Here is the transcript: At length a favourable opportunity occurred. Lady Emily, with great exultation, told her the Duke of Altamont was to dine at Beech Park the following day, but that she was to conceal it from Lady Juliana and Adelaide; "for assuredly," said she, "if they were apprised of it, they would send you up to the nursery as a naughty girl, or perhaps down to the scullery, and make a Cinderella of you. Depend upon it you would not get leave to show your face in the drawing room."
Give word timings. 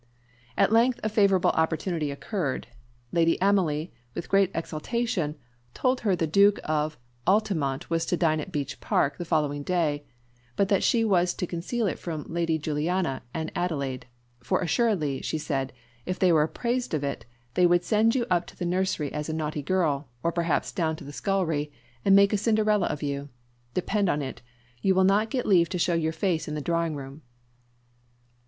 At 0.57 0.71
length 0.71 0.99
a 1.03 1.09
favourable 1.09 1.51
opportunity 1.51 2.09
occurred. 2.09 2.65
Lady 3.11 3.39
Emily, 3.39 3.93
with 4.15 4.29
great 4.29 4.49
exultation, 4.55 5.35
told 5.75 6.01
her 6.01 6.15
the 6.15 6.25
Duke 6.25 6.59
of 6.63 6.97
Altamont 7.27 7.87
was 7.91 8.03
to 8.07 8.17
dine 8.17 8.39
at 8.39 8.51
Beech 8.51 8.79
Park 8.79 9.19
the 9.19 9.25
following 9.25 9.61
day, 9.61 10.03
but 10.55 10.69
that 10.69 10.81
she 10.81 11.05
was 11.05 11.35
to 11.35 11.45
conceal 11.45 11.85
it 11.85 11.99
from 11.99 12.23
Lady 12.27 12.57
Juliana 12.57 13.21
and 13.31 13.51
Adelaide; 13.53 14.07
"for 14.41 14.61
assuredly," 14.61 15.21
said 15.21 15.71
she, 15.71 15.81
"if 16.09 16.17
they 16.17 16.31
were 16.31 16.41
apprised 16.41 16.95
of 16.95 17.03
it, 17.03 17.27
they 17.53 17.67
would 17.67 17.83
send 17.83 18.15
you 18.15 18.25
up 18.27 18.47
to 18.47 18.57
the 18.57 18.65
nursery 18.65 19.13
as 19.13 19.29
a 19.29 19.33
naughty 19.33 19.61
girl, 19.61 20.09
or 20.23 20.31
perhaps 20.31 20.71
down 20.71 20.95
to 20.95 21.03
the 21.03 21.13
scullery, 21.13 21.71
and 22.03 22.15
make 22.15 22.33
a 22.33 22.37
Cinderella 22.39 22.87
of 22.87 23.03
you. 23.03 23.29
Depend 23.75 24.09
upon 24.09 24.23
it 24.23 24.41
you 24.81 24.95
would 24.95 25.05
not 25.05 25.29
get 25.29 25.45
leave 25.45 25.69
to 25.69 25.77
show 25.77 25.93
your 25.93 26.11
face 26.11 26.47
in 26.47 26.55
the 26.55 26.59
drawing 26.59 26.95
room." 26.95 27.21